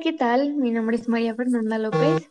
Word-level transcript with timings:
¿qué 0.00 0.14
tal? 0.14 0.54
Mi 0.54 0.70
nombre 0.70 0.96
es 0.96 1.08
María 1.08 1.34
Fernanda 1.34 1.76
López 1.76 2.30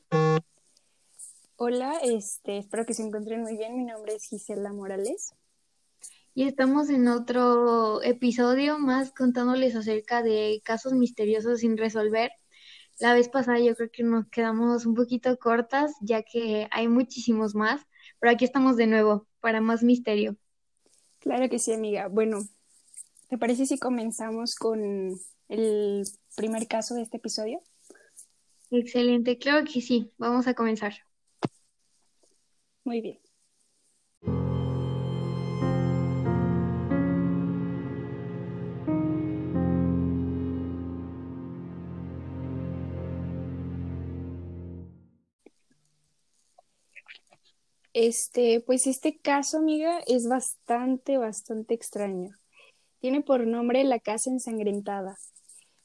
Hola, 1.56 2.00
este, 2.02 2.58
espero 2.58 2.84
que 2.84 2.96
se 2.96 3.04
encuentren 3.04 3.44
muy 3.44 3.58
bien. 3.58 3.78
Mi 3.78 3.84
nombre 3.84 4.16
es 4.16 4.24
Gisela 4.24 4.74
Morales. 4.74 5.36
y 6.34 6.48
estamos 6.48 6.90
en 6.90 7.08
otro 7.08 8.02
episodio 8.02 8.80
más 8.80 9.12
contándoles 9.12 9.76
acerca 9.76 10.24
de 10.24 10.62
casos 10.66 10.94
misteriosos 10.94 11.60
sin 11.60 11.78
resolver. 11.78 12.32
La 13.00 13.14
vez 13.14 13.30
pasada 13.30 13.60
yo 13.60 13.76
creo 13.76 13.92
que 13.92 14.04
nos 14.04 14.28
quedamos 14.30 14.88
un 14.88 14.96
poquito 14.96 15.38
cortas 15.38 15.94
ya 16.02 16.24
que 16.24 16.68
hay 16.72 16.88
muchísimos 16.88 17.54
más, 17.54 17.86
pero 18.20 18.32
aquí 18.32 18.46
estamos 18.46 18.78
de 18.78 18.88
nuevo 18.88 19.28
para 19.42 19.62
más 19.62 19.84
misterio. 19.84 20.38
Claro 21.20 21.48
que 21.50 21.60
sí, 21.60 21.72
amiga. 21.72 22.08
Bueno, 22.08 22.40
¿te 23.28 23.38
parece 23.38 23.68
si 23.68 23.78
comenzamos 23.78 24.56
con 24.56 25.20
el 25.50 26.04
primer 26.36 26.68
caso 26.68 26.96
de 26.96 27.02
este 27.02 27.18
episodio? 27.18 27.62
Excelente, 28.72 29.38
claro 29.38 29.66
que 29.66 29.82
sí. 29.82 30.12
Vamos 30.18 30.48
a 30.48 30.54
comenzar. 30.54 30.94
Muy 32.84 33.02
bien. 33.02 33.20
Este, 47.94 48.62
pues 48.62 48.88
este 48.88 49.20
caso, 49.20 49.58
amiga, 49.58 50.00
es 50.08 50.28
bastante, 50.28 51.18
bastante 51.18 51.74
extraño. 51.74 52.38
Tiene 53.00 53.22
por 53.22 53.46
nombre 53.46 53.84
La 53.84 54.00
Casa 54.00 54.30
Ensangrentada. 54.30 55.18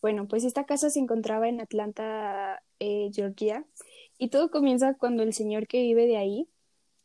Bueno, 0.04 0.28
pues 0.28 0.44
esta 0.44 0.64
casa 0.64 0.90
se 0.90 0.98
encontraba 0.98 1.48
en 1.48 1.62
Atlanta, 1.62 2.62
eh, 2.78 3.08
Georgia, 3.14 3.64
y 4.18 4.28
todo 4.28 4.50
comienza 4.50 4.92
cuando 4.92 5.22
el 5.22 5.32
señor 5.32 5.66
que 5.66 5.80
vive 5.80 6.06
de 6.06 6.18
ahí, 6.18 6.46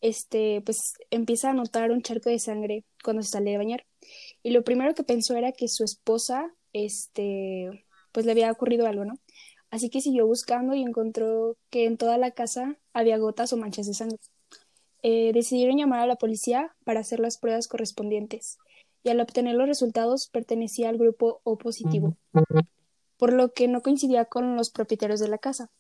este, 0.02 0.62
pues 0.66 0.96
empieza 1.10 1.50
a 1.50 1.54
notar 1.54 1.92
un 1.92 2.02
charco 2.02 2.30
de 2.30 2.40
sangre 2.40 2.84
cuando 3.02 3.24
se 3.24 3.30
sale 3.30 3.52
de 3.52 3.58
bañar. 3.58 3.86
Y 4.44 4.52
lo 4.52 4.66
primero 4.66 4.96
que 4.96 5.06
pensó 5.06 5.38
era 5.38 5.54
que 5.54 5.70
su 5.70 5.86
esposa, 5.86 6.54
este, 6.74 7.86
pues 8.12 8.26
le 8.26 8.34
había 8.34 8.52
ocurrido 8.52 8.86
algo, 8.86 9.06
¿no? 9.06 9.14
Así 9.70 9.90
que 9.90 10.02
siguió 10.02 10.28
buscando 10.28 10.76
y 10.76 10.82
encontró 10.82 11.56
que 11.70 11.86
en 11.86 11.96
toda 11.96 12.18
la 12.18 12.32
casa 12.32 12.78
había 12.92 13.18
gotas 13.18 13.54
o 13.54 13.58
manchas 13.58 13.88
de 13.88 13.94
sangre. 13.94 14.20
Eh, 15.04 15.32
decidieron 15.32 15.78
llamar 15.78 16.02
a 16.02 16.06
la 16.06 16.18
policía 16.18 16.76
para 16.84 17.00
hacer 17.00 17.22
las 17.22 17.38
pruebas 17.38 17.70
correspondientes 17.70 18.58
y 19.04 19.10
al 19.10 19.22
obtener 19.22 19.56
los 19.56 19.70
resultados 19.70 20.28
pertenecía 20.28 20.90
al 20.90 20.98
grupo 20.98 21.40
O 21.46 21.58
positivo, 21.58 22.18
por 23.20 23.34
lo 23.34 23.54
que 23.54 23.70
no 23.70 23.84
coincidía 23.84 24.26
con 24.26 24.58
los 24.58 24.72
propietarios 24.72 25.22
de 25.22 25.30
la 25.30 25.40
casa. 25.40 25.72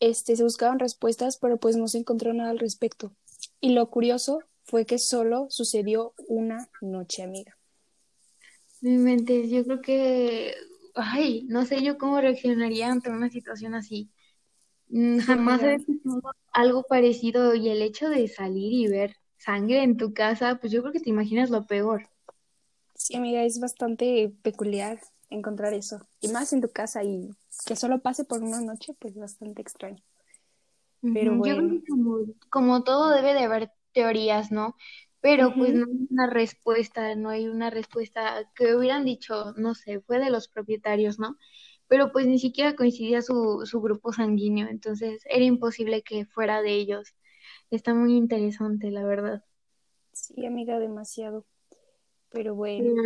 Este, 0.00 0.36
se 0.36 0.44
buscaban 0.44 0.78
respuestas, 0.78 1.38
pero 1.38 1.58
pues 1.58 1.76
no 1.76 1.88
se 1.88 1.98
encontró 1.98 2.32
nada 2.34 2.50
al 2.50 2.60
respecto. 2.60 3.12
Y 3.60 3.70
lo 3.74 3.90
curioso 3.90 4.40
fue 4.64 4.86
que 4.86 4.98
solo 4.98 5.48
sucedió 5.50 6.14
una 6.28 6.68
noche, 6.80 7.22
amiga. 7.24 7.58
Mi 8.80 8.98
mente, 8.98 9.48
yo 9.48 9.64
creo 9.64 9.80
que, 9.80 10.54
ay, 10.94 11.44
no 11.48 11.64
sé 11.64 11.82
yo 11.82 11.98
cómo 11.98 12.20
reaccionaría 12.20 12.90
ante 12.90 13.10
una 13.10 13.30
situación 13.30 13.74
así. 13.74 14.10
Mm, 14.88 15.20
Jamás 15.20 15.62
he 15.64 15.74
escuchado 15.74 16.20
algo 16.52 16.84
parecido 16.84 17.54
y 17.56 17.68
el 17.68 17.82
hecho 17.82 18.08
de 18.08 18.28
salir 18.28 18.72
y 18.72 18.86
ver 18.88 19.16
sangre 19.38 19.82
en 19.82 19.96
tu 19.96 20.14
casa, 20.14 20.58
pues 20.60 20.72
yo 20.72 20.82
creo 20.82 20.92
que 20.92 21.00
te 21.00 21.10
imaginas 21.10 21.50
lo 21.50 21.66
peor. 21.66 22.08
Sí, 22.94 23.14
amiga, 23.16 23.44
es 23.44 23.60
bastante 23.60 24.34
peculiar 24.42 25.00
encontrar 25.34 25.74
eso. 25.74 26.06
Y 26.20 26.28
más 26.28 26.52
en 26.52 26.60
tu 26.62 26.70
casa 26.70 27.04
y 27.04 27.30
que 27.66 27.76
solo 27.76 28.00
pase 28.00 28.24
por 28.24 28.42
una 28.42 28.60
noche, 28.60 28.94
pues 29.00 29.14
bastante 29.16 29.62
extraño. 29.62 30.02
Pero 31.12 31.34
Ujú, 31.34 31.42
Yo 31.44 31.56
creo 31.56 31.68
bueno. 31.68 31.80
que 31.80 31.84
como, 31.88 32.18
como 32.50 32.82
todo 32.84 33.10
debe 33.10 33.34
de 33.34 33.44
haber 33.44 33.70
teorías, 33.92 34.50
¿no? 34.50 34.74
Pero 35.20 35.56
pues 35.56 35.74
no 35.74 35.86
hay 35.86 36.06
una 36.10 36.26
respuesta, 36.28 37.14
no 37.14 37.30
hay 37.30 37.46
una 37.48 37.70
respuesta 37.70 38.50
que 38.54 38.74
hubieran 38.74 39.04
dicho, 39.04 39.52
no 39.56 39.74
sé, 39.74 40.00
fue 40.00 40.18
de 40.18 40.30
los 40.30 40.48
propietarios, 40.48 41.18
¿no? 41.18 41.36
Pero 41.88 42.12
pues 42.12 42.26
ni 42.26 42.38
siquiera 42.38 42.74
coincidía 42.76 43.22
su, 43.22 43.62
su 43.66 43.80
grupo 43.80 44.12
sanguíneo, 44.12 44.68
entonces 44.68 45.22
era 45.28 45.44
imposible 45.44 46.02
que 46.02 46.26
fuera 46.26 46.62
de 46.62 46.72
ellos. 46.72 47.14
Está 47.70 47.94
muy 47.94 48.16
interesante, 48.16 48.90
la 48.90 49.04
verdad. 49.04 49.44
Sí, 50.12 50.46
amiga, 50.46 50.78
demasiado. 50.78 51.44
Pero 52.30 52.54
bueno. 52.54 52.96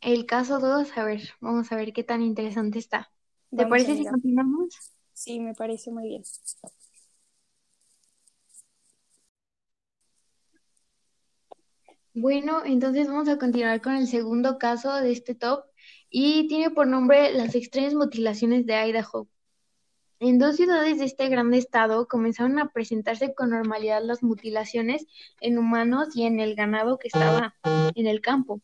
El 0.00 0.26
caso 0.26 0.60
2, 0.60 0.96
a 0.96 1.04
ver, 1.04 1.22
vamos 1.40 1.72
a 1.72 1.76
ver 1.76 1.92
qué 1.92 2.04
tan 2.04 2.22
interesante 2.22 2.78
está. 2.78 3.10
¿Te 3.50 3.56
vamos, 3.56 3.70
parece 3.70 3.96
si 3.96 4.06
continuamos? 4.06 4.74
Sí, 5.12 5.40
me 5.40 5.54
parece 5.54 5.90
muy 5.90 6.08
bien. 6.08 6.22
Bueno, 12.14 12.62
entonces 12.64 13.06
vamos 13.06 13.28
a 13.28 13.38
continuar 13.38 13.80
con 13.80 13.94
el 13.94 14.08
segundo 14.08 14.58
caso 14.58 14.94
de 14.96 15.12
este 15.12 15.34
top 15.34 15.64
y 16.10 16.48
tiene 16.48 16.70
por 16.70 16.86
nombre 16.86 17.32
las 17.32 17.54
extrañas 17.54 17.94
mutilaciones 17.94 18.66
de 18.66 18.74
Idaho. 18.74 19.28
En 20.20 20.38
dos 20.38 20.56
ciudades 20.56 20.98
de 20.98 21.04
este 21.04 21.28
gran 21.28 21.54
estado 21.54 22.08
comenzaron 22.08 22.58
a 22.58 22.70
presentarse 22.70 23.34
con 23.34 23.50
normalidad 23.50 24.02
las 24.02 24.24
mutilaciones 24.24 25.06
en 25.40 25.58
humanos 25.58 26.16
y 26.16 26.24
en 26.24 26.40
el 26.40 26.56
ganado 26.56 26.98
que 26.98 27.06
estaba 27.06 27.54
en 27.94 28.06
el 28.08 28.20
campo. 28.20 28.60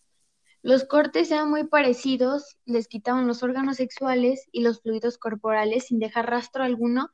Los 0.65 0.85
cortes 0.85 1.31
eran 1.31 1.49
muy 1.49 1.63
parecidos, 1.69 2.59
les 2.65 2.89
quitaban 2.89 3.29
los 3.29 3.45
órganos 3.45 3.77
sexuales 3.77 4.49
y 4.51 4.63
los 4.63 4.81
fluidos 4.83 5.17
corporales 5.17 5.85
sin 5.87 6.01
dejar 6.01 6.29
rastro 6.29 6.65
alguno 6.65 7.11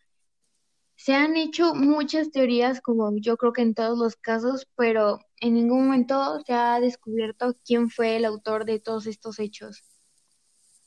Se 0.94 1.14
han 1.14 1.36
hecho 1.36 1.74
muchas 1.74 2.30
teorías, 2.30 2.80
como 2.80 3.10
yo 3.16 3.36
creo 3.36 3.52
que 3.52 3.62
en 3.62 3.74
todos 3.74 3.98
los 3.98 4.14
casos, 4.14 4.68
pero 4.76 5.18
en 5.40 5.54
ningún 5.54 5.86
momento 5.86 6.40
se 6.46 6.52
ha 6.52 6.78
descubierto 6.78 7.56
quién 7.64 7.90
fue 7.90 8.16
el 8.16 8.24
autor 8.24 8.64
de 8.64 8.78
todos 8.78 9.08
estos 9.08 9.40
hechos. 9.40 9.82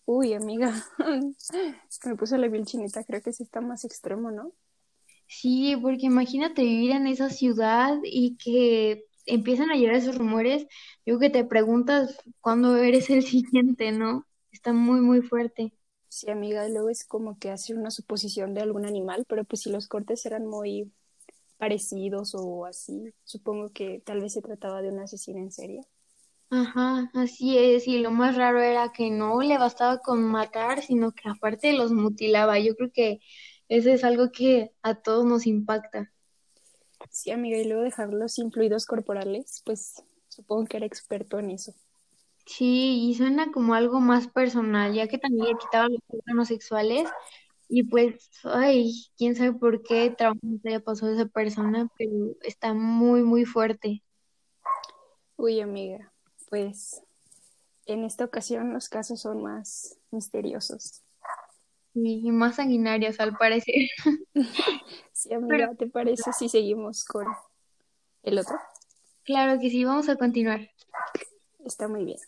Uy, 0.05 0.33
amiga, 0.33 0.71
me 2.05 2.15
puse 2.15 2.37
la 2.37 2.49
piel 2.49 2.65
chinita, 2.65 3.03
creo 3.03 3.21
que 3.21 3.33
sí 3.33 3.43
está 3.43 3.61
más 3.61 3.85
extremo, 3.85 4.31
¿no? 4.31 4.53
Sí, 5.27 5.75
porque 5.81 6.05
imagínate 6.05 6.61
vivir 6.63 6.91
en 6.91 7.07
esa 7.07 7.29
ciudad 7.29 7.97
y 8.03 8.37
que 8.37 9.05
empiezan 9.25 9.71
a 9.71 9.75
llegar 9.75 9.95
esos 9.95 10.17
rumores, 10.17 10.67
yo 11.05 11.19
que 11.19 11.29
te 11.29 11.43
preguntas 11.45 12.17
cuándo 12.41 12.77
eres 12.77 13.09
el 13.09 13.23
siguiente, 13.25 13.91
¿no? 13.91 14.27
Está 14.51 14.73
muy, 14.73 15.01
muy 15.01 15.21
fuerte. 15.21 15.73
Sí, 16.07 16.29
amiga, 16.31 16.67
luego 16.69 16.89
es 16.89 17.03
como 17.05 17.37
que 17.39 17.51
hace 17.51 17.73
una 17.75 17.91
suposición 17.91 18.53
de 18.53 18.61
algún 18.61 18.85
animal, 18.85 19.25
pero 19.27 19.43
pues 19.43 19.63
si 19.63 19.69
los 19.71 19.87
cortes 19.89 20.25
eran 20.25 20.45
muy 20.47 20.93
parecidos 21.57 22.35
o 22.35 22.65
así, 22.65 23.13
supongo 23.25 23.71
que 23.73 24.01
tal 24.05 24.21
vez 24.21 24.33
se 24.33 24.41
trataba 24.43 24.81
de 24.83 24.89
una 24.91 25.03
asesina 25.05 25.39
en 25.41 25.51
serie. 25.51 25.81
Ajá, 26.49 27.11
así 27.15 27.57
es, 27.57 27.85
y 27.87 27.99
lo 27.99 28.11
más 28.11 28.35
raro 28.37 28.61
era 28.61 28.91
que 28.93 29.09
no 29.11 29.41
le 29.41 29.57
bastaba 29.57 29.99
con 29.99 30.23
matar, 30.23 30.81
sino 30.83 31.11
que 31.11 31.27
aparte 31.29 31.73
los 31.73 31.91
mutilaba. 31.91 32.59
Yo 32.59 32.75
creo 32.77 32.91
que 32.93 33.19
eso 33.67 33.89
es 33.89 34.03
algo 34.05 34.31
que 34.31 34.71
a 34.83 34.95
todos 35.01 35.25
nos 35.25 35.47
impacta. 35.47 36.12
Sí, 37.09 37.31
amiga, 37.31 37.57
y 37.57 37.65
luego 37.65 37.83
dejarlos 37.83 38.33
sin 38.33 38.51
fluidos 38.51 38.85
corporales, 38.85 39.61
pues 39.65 40.03
supongo 40.27 40.65
que 40.65 40.77
era 40.77 40.85
experto 40.85 41.39
en 41.39 41.51
eso. 41.51 41.73
Sí, 42.45 43.09
y 43.09 43.15
suena 43.15 43.51
como 43.51 43.73
algo 43.73 43.99
más 43.99 44.27
personal, 44.27 44.93
ya 44.93 45.07
que 45.07 45.17
también 45.17 45.47
le 45.47 45.57
quitaba 45.57 45.87
los 45.87 46.01
órganos 46.07 46.47
sexuales 46.49 47.09
y 47.69 47.83
pues, 47.83 48.29
ay, 48.43 48.93
quién 49.17 49.35
sabe 49.35 49.53
por 49.53 49.81
qué 49.83 50.13
trauma 50.15 50.39
le 50.63 50.79
pasó 50.79 51.05
a 51.05 51.13
esa 51.13 51.25
persona, 51.25 51.87
pero 51.97 52.35
está 52.41 52.73
muy, 52.73 53.23
muy 53.23 53.45
fuerte. 53.45 54.03
Uy, 55.37 55.61
amiga, 55.61 56.11
pues 56.49 57.01
en 57.85 58.03
esta 58.03 58.25
ocasión 58.25 58.73
los 58.73 58.89
casos 58.89 59.21
son 59.21 59.41
más 59.41 59.97
misteriosos. 60.11 61.01
Y 61.95 62.31
más 62.31 62.55
sanguinarios 62.55 63.19
al 63.19 63.37
parecer. 63.37 63.87
¿te 65.75 65.87
parece 65.87 66.31
si 66.33 66.49
seguimos 66.49 67.03
con 67.05 67.25
el 68.23 68.39
otro? 68.39 68.57
claro 69.23 69.59
que 69.59 69.69
sí, 69.69 69.85
vamos 69.85 70.09
a 70.09 70.17
continuar. 70.17 70.69
Está 71.65 71.87
muy 71.87 72.03
bien. 72.03 72.19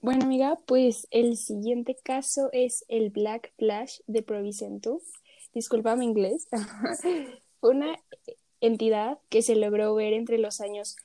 Bueno, 0.00 0.24
amiga, 0.24 0.56
pues 0.66 1.08
el 1.10 1.36
siguiente 1.36 1.96
caso 1.96 2.48
es 2.52 2.84
el 2.88 3.10
Black 3.10 3.52
Flash 3.58 3.98
de 4.06 4.22
Provicento. 4.22 5.00
Disculpa 5.52 5.96
mi 5.96 6.04
inglés. 6.04 6.46
Una 7.60 7.98
entidad 8.60 9.18
que 9.28 9.42
se 9.42 9.56
logró 9.56 9.94
ver 9.96 10.12
entre 10.12 10.38
los 10.38 10.60
años 10.60 10.96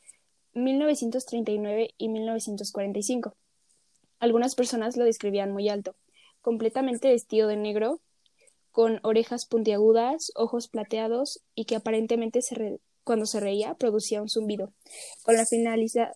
1939 0.53 1.95
y 1.97 2.09
1945. 2.09 3.33
Algunas 4.19 4.53
personas 4.53 4.97
lo 4.97 5.05
describían 5.05 5.51
muy 5.51 5.67
alto, 5.67 5.95
completamente 6.41 7.09
vestido 7.09 7.47
de 7.47 7.57
negro, 7.57 8.01
con 8.71 8.99
orejas 9.03 9.45
puntiagudas, 9.45 10.31
ojos 10.35 10.67
plateados 10.67 11.41
y 11.55 11.65
que 11.65 11.75
aparentemente 11.75 12.41
se 12.41 12.55
re- 12.55 12.79
cuando 13.03 13.25
se 13.25 13.39
reía 13.39 13.75
producía 13.75 14.21
un 14.21 14.29
zumbido, 14.29 14.73
con 15.23 15.35
la, 15.35 15.45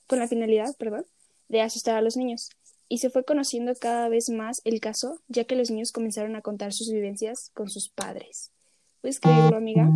con 0.07 0.19
la 0.19 0.27
finalidad 0.27 0.75
perdón, 0.77 1.05
de 1.49 1.61
asustar 1.61 1.95
a 1.97 2.01
los 2.01 2.17
niños. 2.17 2.49
y 2.87 2.99
se 2.99 3.09
fue 3.09 3.25
conociendo 3.25 3.73
cada 3.75 4.09
vez 4.09 4.29
más 4.29 4.61
el 4.63 4.79
caso, 4.79 5.19
ya 5.27 5.45
que 5.45 5.55
los 5.55 5.71
niños 5.71 5.91
comenzaron 5.91 6.35
a 6.35 6.41
contar 6.43 6.71
sus 6.73 6.91
vivencias 6.91 7.51
con 7.55 7.69
sus 7.69 7.89
padres. 7.89 8.51
¿Puedes 9.01 9.19
creerlo, 9.19 9.57
amiga? 9.57 9.95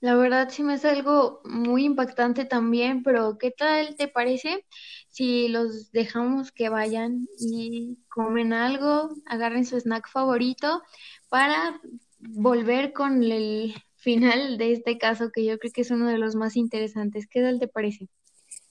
La 0.00 0.16
verdad 0.16 0.48
sí 0.50 0.62
me 0.62 0.74
hace 0.74 0.88
algo 0.88 1.40
muy 1.44 1.84
impactante 1.84 2.44
también, 2.44 3.02
pero 3.02 3.38
¿qué 3.38 3.50
tal 3.52 3.94
te 3.96 4.08
parece 4.08 4.66
si 5.12 5.48
los 5.48 5.92
dejamos 5.92 6.50
que 6.52 6.68
vayan 6.68 7.28
y 7.38 7.98
comen 8.08 8.52
algo, 8.52 9.14
agarren 9.26 9.64
su 9.64 9.76
snack 9.76 10.08
favorito 10.08 10.82
para 11.28 11.80
volver 12.18 12.92
con 12.92 13.22
el 13.22 13.74
final 13.96 14.58
de 14.58 14.72
este 14.72 14.98
caso 14.98 15.30
que 15.30 15.44
yo 15.44 15.58
creo 15.58 15.72
que 15.72 15.82
es 15.82 15.90
uno 15.90 16.08
de 16.08 16.18
los 16.18 16.34
más 16.34 16.56
interesantes? 16.56 17.26
¿Qué 17.28 17.40
tal 17.40 17.60
te 17.60 17.68
parece? 17.68 18.08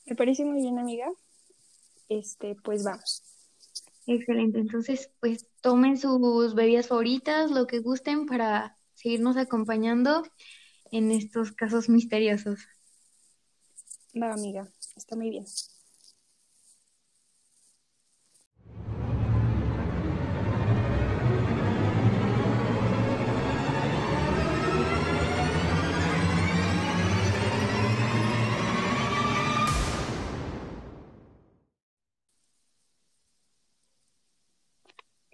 Me 0.05 0.15
parece 0.15 0.43
muy 0.43 0.61
bien, 0.61 0.77
amiga. 0.77 1.07
Este, 2.09 2.55
pues 2.55 2.83
vamos. 2.83 3.23
Excelente. 4.07 4.59
Entonces, 4.59 5.11
pues 5.19 5.47
tomen 5.61 5.97
sus 5.97 6.55
bebidas 6.55 6.87
favoritas, 6.87 7.51
lo 7.51 7.67
que 7.67 7.79
gusten 7.79 8.25
para 8.25 8.77
seguirnos 8.95 9.37
acompañando 9.37 10.23
en 10.91 11.11
estos 11.11 11.51
casos 11.51 11.87
misteriosos. 11.87 12.67
Va, 14.19 14.33
amiga, 14.33 14.67
está 14.95 15.15
muy 15.15 15.29
bien. 15.29 15.45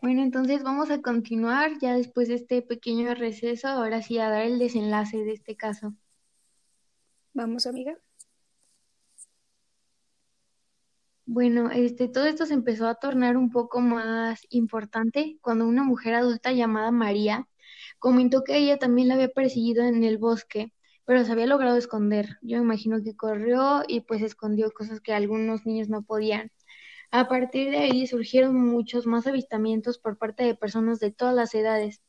Bueno, 0.08 0.24
entonces 0.24 0.64
vamos 0.64 0.90
a 0.90 1.02
continuar 1.02 1.80
ya 1.82 1.94
después 1.94 2.30
de 2.30 2.36
este 2.36 2.62
pequeño 2.62 3.14
receso, 3.14 3.68
ahora 3.68 4.02
sí 4.02 4.18
a 4.20 4.30
dar 4.30 4.44
el 4.44 4.58
desenlace 4.58 5.18
de 5.18 5.34
este 5.34 5.58
caso. 5.58 5.96
Vamos, 7.34 7.68
amiga. 7.68 8.00
Bueno, 11.26 11.70
este, 11.72 12.08
todo 12.08 12.26
esto 12.26 12.46
se 12.46 12.54
empezó 12.54 12.88
a 12.88 12.96
tornar 12.96 13.36
un 13.36 13.52
poco 13.52 13.82
más 13.82 14.48
importante 14.50 15.40
cuando 15.42 15.68
una 15.68 15.84
mujer 15.84 16.14
adulta 16.14 16.54
llamada 16.54 16.92
María 16.92 17.50
comentó 18.00 18.46
que 18.46 18.56
ella 18.56 18.78
también 18.78 19.10
la 19.10 19.16
había 19.16 19.28
perseguido 19.28 19.84
en 19.84 20.06
el 20.06 20.18
bosque, 20.18 20.72
pero 21.04 21.26
se 21.26 21.34
había 21.34 21.48
logrado 21.48 21.76
esconder. 21.76 22.38
Yo 22.42 22.56
me 22.60 22.64
imagino 22.64 23.04
que 23.04 23.18
corrió 23.18 23.84
y 23.86 24.00
pues 24.00 24.22
escondió 24.22 24.72
cosas 24.72 25.02
que 25.02 25.12
algunos 25.12 25.66
niños 25.66 25.90
no 25.90 26.02
podían. 26.02 26.50
A 27.12 27.28
partir 27.28 27.72
de 27.72 27.78
ahí 27.78 28.08
surgieron 28.08 28.56
muchos 28.56 29.06
más 29.06 29.28
avistamientos 29.28 29.98
por 29.98 30.18
parte 30.18 30.44
de 30.44 30.56
personas 30.56 31.00
de 31.00 31.12
todas 31.12 31.34
las 31.34 31.56
edades. 31.56 32.02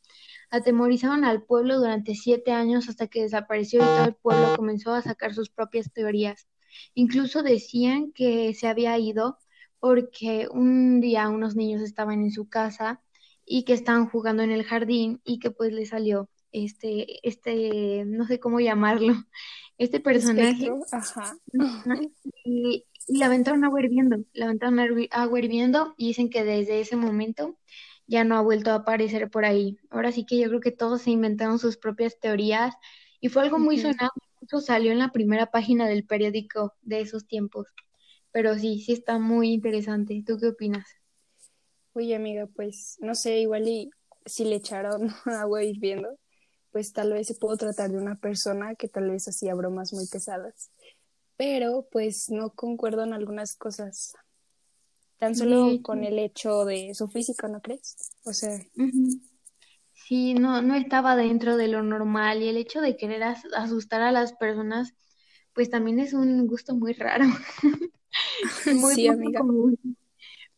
Atemorizaron 0.51 1.23
al 1.23 1.43
pueblo 1.43 1.77
durante 1.79 2.15
siete 2.15 2.51
años 2.51 2.89
hasta 2.89 3.07
que 3.07 3.21
desapareció 3.21 3.81
y 3.81 3.85
todo 3.85 4.05
el 4.05 4.15
pueblo 4.15 4.55
comenzó 4.55 4.93
a 4.93 5.01
sacar 5.01 5.33
sus 5.33 5.49
propias 5.49 5.91
teorías. 5.93 6.47
Incluso 6.93 7.43
decían 7.43 8.11
que 8.11 8.53
se 8.53 8.67
había 8.67 8.97
ido 8.97 9.37
porque 9.79 10.47
un 10.51 10.99
día 10.99 11.29
unos 11.29 11.55
niños 11.55 11.81
estaban 11.81 12.21
en 12.21 12.31
su 12.31 12.49
casa 12.49 13.01
y 13.45 13.63
que 13.63 13.73
estaban 13.73 14.09
jugando 14.09 14.43
en 14.43 14.51
el 14.51 14.63
jardín 14.63 15.21
y 15.23 15.39
que 15.39 15.51
pues 15.51 15.71
le 15.71 15.85
salió 15.85 16.29
este, 16.51 17.27
este, 17.27 18.03
no 18.05 18.25
sé 18.25 18.39
cómo 18.39 18.59
llamarlo, 18.59 19.13
este 19.77 19.99
personaje. 19.99 20.71
Ajá. 20.91 21.35
Y, 22.43 22.85
y 23.09 23.17
la 23.17 23.25
aventaron 23.25 23.63
agua 23.63 23.81
hirviendo, 23.81 24.23
la 24.33 24.45
aventaron 24.45 24.79
agua 25.11 25.39
hirviendo 25.39 25.95
y 25.97 26.09
dicen 26.09 26.29
que 26.29 26.43
desde 26.43 26.79
ese 26.79 26.95
momento 26.95 27.57
ya 28.05 28.23
no 28.23 28.37
ha 28.37 28.41
vuelto 28.41 28.69
a 28.69 28.75
aparecer 28.75 29.31
por 29.31 29.45
ahí. 29.45 29.77
Ahora 29.89 30.11
sí 30.11 30.25
que 30.25 30.39
yo 30.39 30.47
creo 30.47 30.59
que 30.61 30.71
todos 30.71 31.01
se 31.01 31.09
inventaron 31.09 31.57
sus 31.57 31.77
propias 31.77 32.19
teorías 32.19 32.75
y 33.19 33.29
fue 33.29 33.41
algo 33.41 33.57
muy 33.57 33.79
sonado, 33.79 34.11
incluso 34.41 34.63
salió 34.65 34.91
en 34.91 34.99
la 34.99 35.11
primera 35.11 35.47
página 35.47 35.87
del 35.87 36.05
periódico 36.05 36.75
de 36.83 37.01
esos 37.01 37.25
tiempos. 37.25 37.67
Pero 38.31 38.55
sí, 38.59 38.79
sí 38.79 38.93
está 38.93 39.17
muy 39.17 39.53
interesante. 39.53 40.23
¿Tú 40.25 40.37
qué 40.37 40.49
opinas? 40.49 40.85
Oye, 41.93 42.15
amiga, 42.15 42.47
pues 42.55 42.97
no 42.99 43.15
sé, 43.15 43.39
igual 43.39 43.67
y 43.67 43.89
si 44.23 44.45
le 44.45 44.57
echaron 44.57 45.09
agua 45.25 45.63
hirviendo, 45.63 46.09
pues 46.71 46.93
tal 46.93 47.13
vez 47.13 47.25
se 47.25 47.33
pudo 47.33 47.57
tratar 47.57 47.89
de 47.89 47.97
una 47.97 48.15
persona 48.15 48.75
que 48.75 48.87
tal 48.87 49.09
vez 49.09 49.27
hacía 49.27 49.55
bromas 49.55 49.93
muy 49.93 50.05
pesadas 50.07 50.69
pero 51.39 51.87
pues 51.89 52.29
no 52.29 52.49
concuerdo 52.49 53.01
en 53.05 53.13
algunas 53.13 53.55
cosas. 53.55 54.11
Tan 55.17 55.33
solo 55.37 55.69
con 55.81 56.03
el 56.03 56.19
hecho 56.19 56.65
de 56.65 56.93
su 56.93 57.07
físico, 57.07 57.47
¿no 57.47 57.61
crees? 57.61 57.95
O 58.25 58.33
sea. 58.33 58.59
Sí, 59.93 60.33
no, 60.33 60.61
no 60.61 60.75
estaba 60.75 61.15
dentro 61.15 61.55
de 61.55 61.69
lo 61.69 61.81
normal 61.81 62.43
y 62.43 62.49
el 62.49 62.57
hecho 62.57 62.81
de 62.81 62.97
querer 62.97 63.23
asustar 63.23 64.01
a 64.01 64.11
las 64.11 64.33
personas, 64.33 64.93
pues 65.53 65.69
también 65.69 65.99
es 65.99 66.11
un 66.11 66.45
gusto 66.45 66.75
muy 66.75 66.91
raro. 66.91 67.23
muy 68.65 68.95
sí, 68.95 69.07
amiga. 69.07 69.39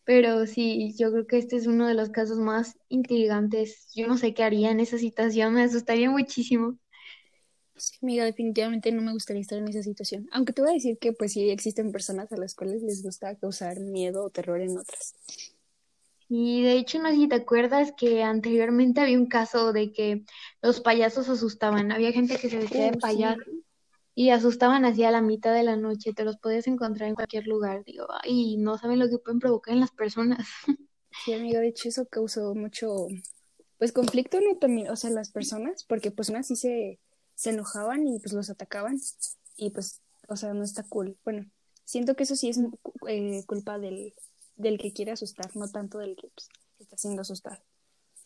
Pero 0.03 0.47
sí, 0.47 0.95
yo 0.97 1.11
creo 1.11 1.27
que 1.27 1.37
este 1.37 1.57
es 1.57 1.67
uno 1.67 1.85
de 1.87 1.93
los 1.93 2.09
casos 2.09 2.39
más 2.39 2.75
intrigantes. 2.89 3.91
Yo 3.93 4.07
no 4.07 4.17
sé 4.17 4.33
qué 4.33 4.43
haría 4.43 4.71
en 4.71 4.79
esa 4.79 4.97
situación, 4.97 5.53
me 5.53 5.61
asustaría 5.61 6.09
muchísimo. 6.09 6.79
Sí, 7.75 7.97
amiga, 8.01 8.25
definitivamente 8.25 8.91
no 8.91 9.01
me 9.01 9.13
gustaría 9.13 9.41
estar 9.41 9.57
en 9.57 9.67
esa 9.67 9.81
situación. 9.81 10.27
Aunque 10.31 10.53
te 10.53 10.61
voy 10.61 10.71
a 10.71 10.73
decir 10.73 10.97
que 10.99 11.13
pues 11.13 11.33
sí 11.33 11.49
existen 11.49 11.91
personas 11.91 12.31
a 12.31 12.37
las 12.37 12.53
cuales 12.53 12.83
les 12.83 13.03
gusta 13.03 13.35
causar 13.35 13.79
miedo 13.79 14.23
o 14.23 14.29
terror 14.29 14.61
en 14.61 14.77
otras. 14.77 15.15
Y 16.33 16.63
de 16.63 16.73
hecho, 16.73 16.99
no 16.99 17.09
sé 17.09 17.15
si 17.15 17.27
te 17.27 17.35
acuerdas 17.35 17.91
que 17.97 18.23
anteriormente 18.23 19.01
había 19.01 19.17
un 19.17 19.25
caso 19.25 19.73
de 19.73 19.91
que 19.91 20.23
los 20.61 20.79
payasos 20.79 21.27
asustaban. 21.27 21.91
Había 21.91 22.13
gente 22.13 22.37
que 22.37 22.49
se 22.49 22.57
vestía 22.57 22.91
de 22.91 22.97
payaso 22.97 23.41
y 24.15 24.29
asustaban 24.29 24.85
así 24.85 25.03
a 25.03 25.11
la 25.11 25.21
mitad 25.21 25.53
de 25.53 25.63
la 25.63 25.75
noche. 25.75 26.13
Te 26.13 26.23
los 26.23 26.37
podías 26.37 26.67
encontrar 26.67 27.09
en 27.09 27.15
cualquier 27.15 27.47
lugar. 27.47 27.83
Digo, 27.83 28.07
y 28.23 28.57
no 28.57 28.77
saben 28.77 28.99
lo 28.99 29.09
que 29.09 29.17
pueden 29.17 29.39
provocar 29.39 29.73
en 29.73 29.81
las 29.81 29.91
personas. 29.91 30.47
Sí, 31.25 31.33
amiga, 31.33 31.59
de 31.59 31.67
hecho 31.67 31.89
eso 31.89 32.05
causó 32.05 32.55
mucho, 32.55 33.07
pues 33.77 33.91
conflicto, 33.91 34.39
¿no? 34.39 34.57
También, 34.57 34.89
o 34.89 34.95
sea, 34.95 35.09
las 35.09 35.29
personas, 35.29 35.83
porque 35.83 36.09
pues 36.09 36.29
una 36.29 36.41
sí 36.41 36.55
se 36.55 36.99
se 37.41 37.49
enojaban 37.51 38.07
y 38.07 38.19
pues 38.19 38.33
los 38.33 38.49
atacaban 38.51 38.99
y 39.57 39.71
pues, 39.71 40.01
o 40.27 40.35
sea, 40.35 40.53
no 40.53 40.63
está 40.63 40.83
cool. 40.83 41.17
Bueno, 41.23 41.49
siento 41.85 42.15
que 42.15 42.23
eso 42.23 42.35
sí 42.35 42.49
es 42.49 42.59
eh, 43.07 43.43
culpa 43.47 43.79
del, 43.79 44.13
del 44.55 44.77
que 44.77 44.93
quiere 44.93 45.11
asustar, 45.11 45.55
no 45.55 45.67
tanto 45.69 45.97
del 45.97 46.15
que 46.15 46.27
pues, 46.29 46.49
está 46.79 46.95
haciendo 46.95 47.21
asustar. 47.21 47.63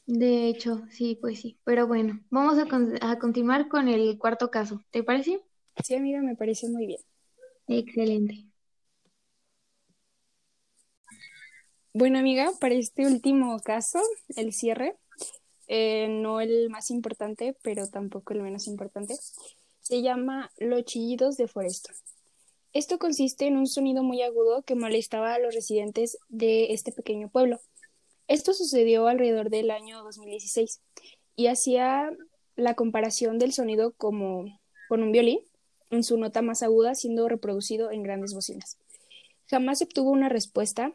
De 0.07 0.47
hecho, 0.49 0.83
sí, 0.91 1.17
pues 1.21 1.39
sí. 1.41 1.59
Pero 1.63 1.87
bueno, 1.87 2.21
vamos 2.29 2.57
a, 2.59 3.11
a 3.11 3.19
continuar 3.19 3.69
con 3.69 3.87
el 3.87 4.17
cuarto 4.19 4.51
caso. 4.51 4.83
¿Te 4.91 5.03
parece? 5.03 5.41
Sí, 5.83 5.95
amiga, 5.95 6.21
me 6.21 6.35
parece 6.35 6.67
muy 6.69 6.85
bien. 6.87 6.99
Excelente. 7.67 8.45
Bueno, 11.93 12.19
amiga, 12.19 12.51
para 12.59 12.75
este 12.75 13.07
último 13.07 13.59
caso, 13.61 13.99
el 14.35 14.53
cierre, 14.53 14.97
eh, 15.67 16.07
no 16.09 16.41
el 16.41 16.69
más 16.69 16.91
importante, 16.91 17.55
pero 17.61 17.87
tampoco 17.87 18.33
el 18.33 18.41
menos 18.41 18.67
importante, 18.67 19.15
se 19.81 20.01
llama 20.01 20.51
Los 20.57 20.85
chillidos 20.85 21.37
de 21.37 21.47
Foresto. 21.47 21.91
Esto 22.73 22.99
consiste 22.99 23.47
en 23.47 23.55
un 23.55 23.67
sonido 23.67 24.03
muy 24.03 24.21
agudo 24.21 24.63
que 24.63 24.75
molestaba 24.75 25.33
a 25.33 25.39
los 25.39 25.55
residentes 25.55 26.17
de 26.27 26.73
este 26.73 26.91
pequeño 26.91 27.29
pueblo. 27.29 27.61
Esto 28.27 28.53
sucedió 28.53 29.07
alrededor 29.07 29.49
del 29.49 29.71
año 29.71 30.03
2016 30.03 30.81
y 31.35 31.47
hacía 31.47 32.11
la 32.55 32.73
comparación 32.73 33.39
del 33.39 33.53
sonido 33.53 33.93
como 33.93 34.59
con 34.89 35.03
un 35.03 35.11
violín, 35.11 35.39
en 35.89 36.03
su 36.03 36.17
nota 36.17 36.41
más 36.41 36.63
aguda 36.63 36.95
siendo 36.95 37.29
reproducido 37.29 37.91
en 37.91 38.03
grandes 38.03 38.33
bocinas. 38.33 38.77
Jamás 39.47 39.81
obtuvo 39.81 40.09
una 40.09 40.29
respuesta 40.29 40.93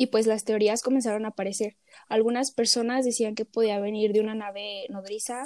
y 0.00 0.06
pues 0.06 0.26
las 0.26 0.46
teorías 0.46 0.80
comenzaron 0.80 1.26
a 1.26 1.28
aparecer. 1.28 1.76
Algunas 2.08 2.52
personas 2.52 3.04
decían 3.04 3.34
que 3.34 3.44
podía 3.44 3.78
venir 3.80 4.14
de 4.14 4.20
una 4.20 4.34
nave 4.34 4.86
nodriza, 4.88 5.42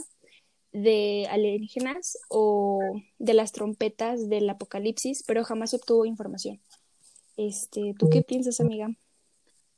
de 0.70 1.26
alienígenas 1.28 2.16
o 2.28 2.78
de 3.18 3.34
las 3.34 3.50
trompetas 3.50 4.28
del 4.28 4.48
apocalipsis, 4.48 5.24
pero 5.26 5.42
jamás 5.42 5.74
obtuvo 5.74 6.06
información. 6.06 6.60
Este, 7.36 7.94
¿tú 7.98 8.08
qué 8.10 8.22
piensas, 8.22 8.60
amiga? 8.60 8.90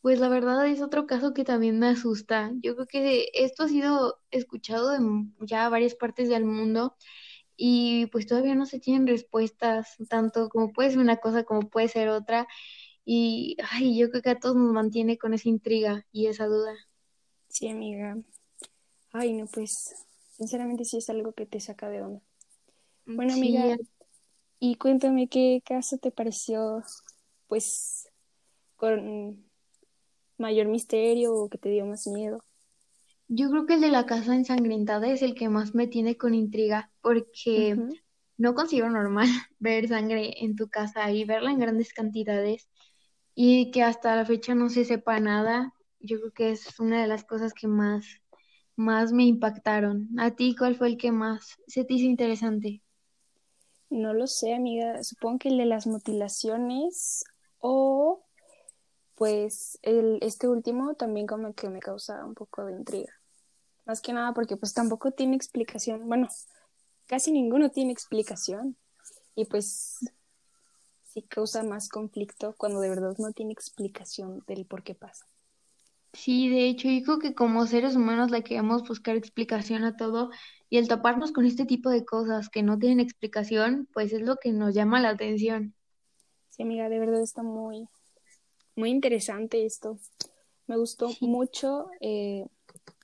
Pues 0.02 0.20
la 0.20 0.28
verdad 0.28 0.66
es 0.66 0.82
otro 0.82 1.06
caso 1.06 1.32
que 1.32 1.44
también 1.44 1.78
me 1.78 1.86
asusta. 1.86 2.52
Yo 2.60 2.74
creo 2.74 2.86
que 2.86 3.30
esto 3.32 3.62
ha 3.62 3.68
sido 3.68 4.18
escuchado 4.30 4.94
en 4.94 5.34
ya 5.40 5.70
varias 5.70 5.94
partes 5.94 6.28
del 6.28 6.44
mundo 6.44 6.96
y 7.56 8.08
pues 8.08 8.26
todavía 8.26 8.54
no 8.54 8.66
se 8.66 8.78
tienen 8.78 9.06
respuestas, 9.06 9.96
tanto 10.10 10.50
como 10.50 10.70
puede 10.74 10.90
ser 10.90 10.98
una 10.98 11.16
cosa 11.16 11.44
como 11.44 11.62
puede 11.70 11.88
ser 11.88 12.10
otra. 12.10 12.46
Y 13.08 13.56
ay, 13.70 13.96
yo 13.96 14.10
creo 14.10 14.20
que 14.20 14.30
a 14.30 14.38
todos 14.40 14.56
nos 14.56 14.72
mantiene 14.72 15.16
con 15.16 15.32
esa 15.32 15.48
intriga 15.48 16.04
y 16.10 16.26
esa 16.26 16.46
duda. 16.46 16.74
Sí, 17.48 17.68
amiga. 17.68 18.18
Ay, 19.12 19.32
no, 19.32 19.46
pues, 19.46 19.94
sinceramente 20.32 20.84
sí 20.84 20.98
es 20.98 21.08
algo 21.08 21.32
que 21.32 21.46
te 21.46 21.60
saca 21.60 21.88
de 21.88 22.02
onda. 22.02 22.20
Bueno, 23.06 23.34
amiga, 23.34 23.76
y 24.58 24.74
cuéntame 24.74 25.28
qué 25.28 25.62
caso 25.64 25.98
te 25.98 26.10
pareció, 26.10 26.82
pues, 27.46 28.10
con 28.74 29.46
mayor 30.36 30.66
misterio 30.66 31.32
o 31.32 31.48
que 31.48 31.58
te 31.58 31.70
dio 31.70 31.86
más 31.86 32.08
miedo? 32.08 32.42
Yo 33.28 33.50
creo 33.50 33.66
que 33.66 33.74
el 33.74 33.80
de 33.80 33.90
la 33.90 34.06
casa 34.06 34.34
ensangrentada 34.34 35.08
es 35.08 35.22
el 35.22 35.34
que 35.34 35.48
más 35.48 35.74
me 35.74 35.86
tiene 35.86 36.16
con 36.16 36.34
intriga, 36.34 36.90
porque 37.00 37.76
no 38.36 38.54
consigo 38.54 38.88
normal 38.88 39.26
ver 39.60 39.86
sangre 39.88 40.44
en 40.44 40.56
tu 40.56 40.68
casa 40.68 41.10
y 41.12 41.24
verla 41.24 41.52
en 41.52 41.60
grandes 41.60 41.92
cantidades 41.92 42.68
y 43.38 43.70
que 43.70 43.82
hasta 43.82 44.16
la 44.16 44.24
fecha 44.24 44.54
no 44.54 44.70
se 44.70 44.86
sepa 44.86 45.20
nada. 45.20 45.74
Yo 46.00 46.18
creo 46.18 46.32
que 46.32 46.50
es 46.52 46.80
una 46.80 47.02
de 47.02 47.06
las 47.06 47.22
cosas 47.22 47.52
que 47.52 47.68
más, 47.68 48.06
más 48.76 49.12
me 49.12 49.24
impactaron. 49.24 50.08
¿A 50.18 50.30
ti 50.30 50.56
cuál 50.56 50.74
fue 50.74 50.88
el 50.88 50.96
que 50.96 51.12
más 51.12 51.58
se 51.68 51.84
te 51.84 51.94
hizo 51.94 52.06
interesante? 52.06 52.82
No 53.90 54.14
lo 54.14 54.26
sé, 54.26 54.54
amiga. 54.54 55.02
Supongo 55.04 55.38
que 55.38 55.48
el 55.50 55.58
de 55.58 55.66
las 55.66 55.86
mutilaciones 55.86 57.24
o 57.58 58.24
pues 59.16 59.78
el, 59.82 60.18
este 60.22 60.48
último 60.48 60.94
también 60.94 61.26
como 61.26 61.52
que 61.52 61.68
me 61.68 61.80
causa 61.80 62.24
un 62.24 62.34
poco 62.34 62.64
de 62.64 62.72
intriga. 62.72 63.12
Más 63.84 64.00
que 64.00 64.14
nada 64.14 64.32
porque 64.32 64.56
pues 64.56 64.72
tampoco 64.72 65.10
tiene 65.10 65.36
explicación. 65.36 66.08
Bueno, 66.08 66.28
casi 67.06 67.32
ninguno 67.32 67.70
tiene 67.70 67.92
explicación. 67.92 68.78
Y 69.34 69.44
pues 69.44 69.98
sí 71.16 71.22
causa 71.22 71.62
más 71.62 71.88
conflicto 71.88 72.54
cuando 72.58 72.78
de 72.80 72.90
verdad 72.90 73.16
no 73.16 73.32
tiene 73.32 73.54
explicación 73.54 74.44
del 74.46 74.66
por 74.66 74.82
qué 74.82 74.94
pasa. 74.94 75.24
Sí, 76.12 76.50
de 76.50 76.66
hecho, 76.68 76.88
yo 76.88 77.02
creo 77.04 77.18
que 77.18 77.34
como 77.34 77.66
seres 77.66 77.96
humanos 77.96 78.30
le 78.30 78.42
queremos 78.44 78.86
buscar 78.86 79.16
explicación 79.16 79.84
a 79.84 79.96
todo 79.96 80.30
y 80.68 80.76
el 80.76 80.88
toparnos 80.88 81.32
con 81.32 81.46
este 81.46 81.64
tipo 81.64 81.88
de 81.88 82.04
cosas 82.04 82.50
que 82.50 82.62
no 82.62 82.78
tienen 82.78 83.00
explicación, 83.00 83.88
pues 83.94 84.12
es 84.12 84.20
lo 84.20 84.36
que 84.36 84.52
nos 84.52 84.74
llama 84.74 85.00
la 85.00 85.10
atención. 85.10 85.74
Sí, 86.50 86.62
amiga, 86.64 86.90
de 86.90 86.98
verdad 86.98 87.22
está 87.22 87.42
muy, 87.42 87.88
muy 88.74 88.90
interesante 88.90 89.64
esto. 89.64 89.98
Me 90.66 90.76
gustó 90.76 91.10
mucho 91.20 91.88
eh, 92.00 92.46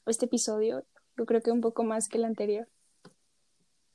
este 0.06 0.26
episodio, 0.26 0.84
yo 1.16 1.26
creo 1.26 1.40
que 1.40 1.50
un 1.50 1.62
poco 1.62 1.82
más 1.84 2.08
que 2.08 2.18
el 2.18 2.24
anterior. 2.24 2.68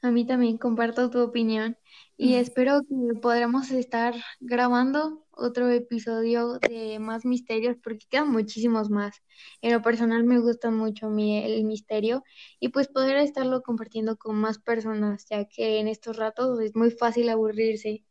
A 0.02 0.12
mí 0.12 0.26
también 0.26 0.58
comparto 0.58 1.10
tu 1.10 1.20
opinión 1.22 1.78
y 2.18 2.36
espero 2.36 2.82
que 2.82 3.20
podamos 3.20 3.72
estar 3.72 4.14
grabando 4.40 5.26
otro 5.32 5.70
episodio 5.70 6.60
de 6.60 7.00
más 7.00 7.26
misterios 7.26 7.78
porque 7.84 8.06
quedan 8.10 8.32
muchísimos 8.32 8.90
más. 8.90 9.22
En 9.62 9.74
lo 9.74 9.82
personal 9.82 10.24
me 10.24 10.40
gusta 10.40 10.72
mucho 10.72 11.10
mí 11.10 11.44
el 11.44 11.64
misterio 11.64 12.24
y 12.60 12.70
pues 12.70 12.88
poder 12.88 13.18
estarlo 13.18 13.62
compartiendo 13.64 14.18
con 14.18 14.36
más 14.36 14.60
personas 14.60 15.26
ya 15.30 15.46
que 15.46 15.80
en 15.80 15.88
estos 15.88 16.18
ratos 16.18 16.60
es 16.62 16.76
muy 16.76 16.92
fácil 16.92 17.30
aburrirse. 17.30 18.04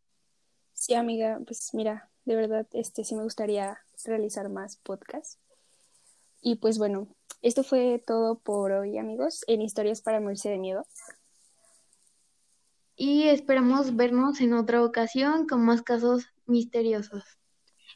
Sí, 0.75 0.95
amiga, 0.95 1.41
pues 1.47 1.71
mira, 1.75 2.11
de 2.25 2.37
verdad 2.37 2.67
este 2.73 3.05
sí 3.05 3.15
me 3.17 3.23
gustaría 3.25 3.79
realizar 4.05 4.49
más 4.49 4.77
podcasts. 4.77 5.39
Y 6.41 6.57
pues 6.57 6.79
bueno, 6.79 7.09
esto 7.43 7.63
fue 7.63 8.03
todo 8.07 8.39
por 8.39 8.73
hoy, 8.73 8.99
amigos, 8.99 9.45
en 9.49 9.63
Historias 9.63 10.01
para 10.03 10.21
morirse 10.21 10.49
de 10.49 10.59
miedo 10.59 10.87
y 12.97 13.25
esperamos 13.29 13.95
vernos 13.95 14.41
en 14.41 14.55
otra 14.55 14.83
ocasión 14.83 15.47
con 15.47 15.65
más 15.65 15.83
casos 15.83 16.27
misteriosos. 16.47 17.25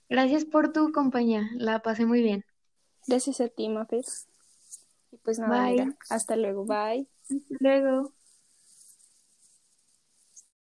Gracias 0.08 0.44
por 0.44 0.72
tu 0.72 0.92
compañía, 0.92 1.48
la 1.54 1.80
pasé 1.80 2.04
muy 2.04 2.22
bien. 2.22 2.44
Gracias 3.06 3.40
a 3.40 3.48
ti, 3.48 3.68
Mafes. 3.68 4.28
Y 5.10 5.16
pues 5.16 5.38
nada, 5.38 5.96
hasta 6.10 6.36
luego, 6.36 6.64
bye. 6.64 7.08
Hasta 7.22 7.56
luego. 7.58 8.12